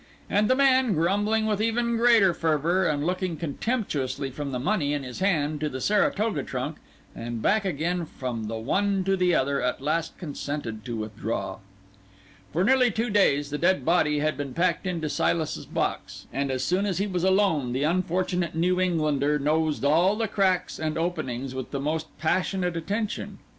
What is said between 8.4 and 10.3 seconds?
the one to the other, at last